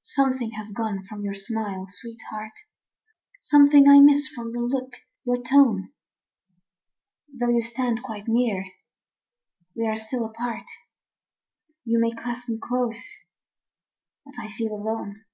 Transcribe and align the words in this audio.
Something 0.00 0.52
has 0.52 0.72
gone 0.72 1.04
from 1.04 1.22
your 1.22 1.34
smile, 1.34 1.86
sweetheart; 1.86 2.54
Something 3.42 3.90
I 3.90 4.00
miss 4.00 4.26
from 4.26 4.50
your 4.54 4.66
look, 4.66 4.94
your 5.24 5.42
tone. 5.42 5.92
Though 7.30 7.50
you 7.50 7.60
stand 7.60 8.02
quite 8.02 8.26
near, 8.26 8.64
we 9.74 9.86
are 9.86 9.96
still 9.96 10.24
apart, 10.24 10.64
You 11.84 11.98
may 11.98 12.12
clasp 12.12 12.48
me 12.48 12.58
close, 12.58 13.04
but 14.24 14.38
I 14.38 14.50
feel 14.50 14.72
alone. 14.72 15.26